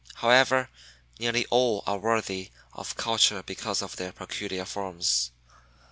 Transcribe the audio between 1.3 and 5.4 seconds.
all are worthy of culture because of their peculiar forms.